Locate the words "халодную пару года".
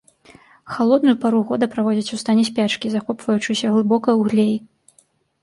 0.77-1.65